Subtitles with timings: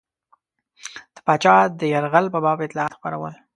[1.15, 3.33] د پاچا د یرغل په باب اطلاعات خپرول.